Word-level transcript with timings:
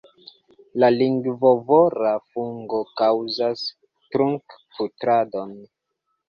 La 0.83 0.87
lingvovora 0.93 2.13
fungo 2.29 2.79
kaŭzas 3.03 3.67
trunkpudradon. 4.17 5.55